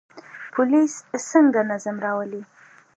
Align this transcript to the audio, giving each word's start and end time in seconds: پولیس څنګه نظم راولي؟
پولیس 0.53 0.93
څنګه 1.31 1.59
نظم 1.71 1.95
راولي؟ 2.05 2.41